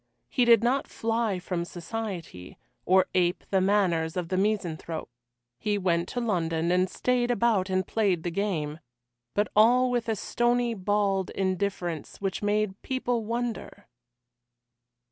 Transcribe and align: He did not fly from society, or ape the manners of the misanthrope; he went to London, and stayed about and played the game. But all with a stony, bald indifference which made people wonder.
He 0.29 0.45
did 0.45 0.63
not 0.63 0.87
fly 0.87 1.37
from 1.37 1.63
society, 1.63 2.57
or 2.87 3.05
ape 3.13 3.43
the 3.51 3.61
manners 3.61 4.17
of 4.17 4.29
the 4.29 4.35
misanthrope; 4.35 5.11
he 5.59 5.77
went 5.77 6.09
to 6.09 6.19
London, 6.19 6.71
and 6.71 6.89
stayed 6.89 7.29
about 7.29 7.69
and 7.69 7.85
played 7.85 8.23
the 8.23 8.31
game. 8.31 8.79
But 9.35 9.49
all 9.55 9.91
with 9.91 10.09
a 10.09 10.15
stony, 10.15 10.73
bald 10.73 11.29
indifference 11.29 12.19
which 12.19 12.41
made 12.41 12.81
people 12.81 13.23
wonder. 13.25 13.85